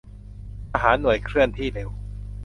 [0.71, 1.89] ทหารหน่วยเคลื่อนที่เร็ว